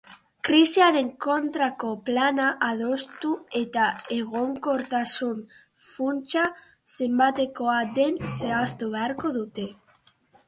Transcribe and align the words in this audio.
Krisiaren 0.47 1.09
kontrako 1.25 1.89
plana 2.07 2.47
adostu 2.67 3.33
eta 3.59 3.83
egonkortasun 4.15 5.43
funtsa 5.89 6.45
zenbatekoa 6.95 7.77
den 7.99 8.19
zehaztu 8.33 8.89
beharko 8.97 9.33
dute. 9.37 9.67